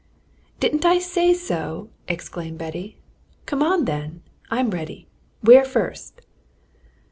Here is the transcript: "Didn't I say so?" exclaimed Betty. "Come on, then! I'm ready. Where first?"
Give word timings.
"Didn't 0.59 0.83
I 0.83 0.97
say 0.97 1.31
so?" 1.31 1.91
exclaimed 2.07 2.57
Betty. 2.57 2.97
"Come 3.45 3.61
on, 3.61 3.85
then! 3.85 4.23
I'm 4.49 4.71
ready. 4.71 5.07
Where 5.41 5.63
first?" 5.63 6.21